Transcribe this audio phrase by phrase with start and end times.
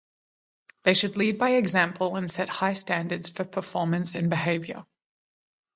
[0.81, 4.87] They should lead by example and set high standards for performance and behavior.